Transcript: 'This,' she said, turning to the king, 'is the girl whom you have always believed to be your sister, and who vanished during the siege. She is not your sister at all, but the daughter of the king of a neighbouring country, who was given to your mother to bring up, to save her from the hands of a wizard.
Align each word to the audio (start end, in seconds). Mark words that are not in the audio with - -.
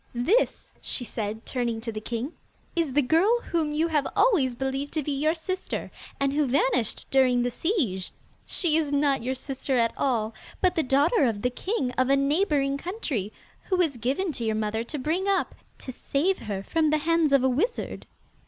'This,' 0.15 0.71
she 0.81 1.05
said, 1.05 1.45
turning 1.45 1.79
to 1.79 1.91
the 1.91 2.01
king, 2.01 2.33
'is 2.75 2.93
the 2.93 3.03
girl 3.03 3.39
whom 3.51 3.71
you 3.71 3.87
have 3.87 4.07
always 4.15 4.55
believed 4.55 4.91
to 4.91 5.03
be 5.03 5.11
your 5.11 5.35
sister, 5.35 5.91
and 6.19 6.33
who 6.33 6.47
vanished 6.47 7.05
during 7.11 7.43
the 7.43 7.51
siege. 7.51 8.11
She 8.47 8.75
is 8.77 8.91
not 8.91 9.21
your 9.21 9.35
sister 9.35 9.77
at 9.77 9.93
all, 9.95 10.33
but 10.59 10.73
the 10.73 10.81
daughter 10.81 11.25
of 11.25 11.43
the 11.43 11.51
king 11.51 11.91
of 11.99 12.09
a 12.09 12.17
neighbouring 12.17 12.79
country, 12.79 13.31
who 13.65 13.77
was 13.77 13.97
given 13.97 14.31
to 14.31 14.43
your 14.43 14.55
mother 14.55 14.83
to 14.85 14.97
bring 14.97 15.27
up, 15.27 15.53
to 15.77 15.91
save 15.91 16.39
her 16.39 16.63
from 16.63 16.89
the 16.89 16.97
hands 16.97 17.31
of 17.31 17.43
a 17.43 17.47
wizard. 17.47 18.07